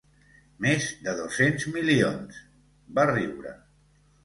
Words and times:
Més 0.65 0.87
de 1.07 1.13
dos-cents 1.19 1.67
milions 1.77 2.41
—va 2.97 3.09
riure—. 3.13 3.57